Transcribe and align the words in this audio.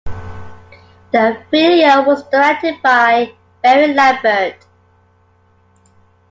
The 1.11 1.43
video 1.51 2.03
was 2.03 2.23
directed 2.29 2.81
by 2.81 3.35
Mary 3.63 3.93
Lambert. 3.93 4.65